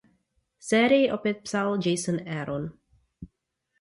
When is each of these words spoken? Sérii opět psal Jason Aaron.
Sérii 0.59 1.11
opět 1.11 1.37
psal 1.43 1.79
Jason 1.85 2.27
Aaron. 2.27 2.71